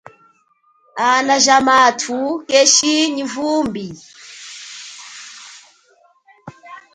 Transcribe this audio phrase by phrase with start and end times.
[1.09, 2.19] Ana ja mathu
[2.49, 3.85] keshi nyi vumbi.